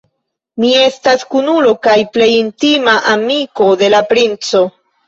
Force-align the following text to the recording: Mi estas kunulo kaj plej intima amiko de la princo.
Mi 0.63 0.71
estas 0.77 1.25
kunulo 1.35 1.75
kaj 1.89 1.95
plej 2.17 2.31
intima 2.39 2.99
amiko 3.17 3.73
de 3.85 3.97
la 3.97 4.07
princo. 4.15 4.69